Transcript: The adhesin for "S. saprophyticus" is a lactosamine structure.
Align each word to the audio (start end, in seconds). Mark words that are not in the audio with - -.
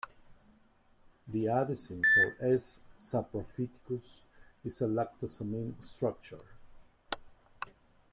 The 1.27 1.45
adhesin 1.45 2.01
for 2.15 2.35
"S. 2.43 2.81
saprophyticus" 2.97 4.21
is 4.65 4.81
a 4.81 4.85
lactosamine 4.85 5.79
structure. 5.79 6.41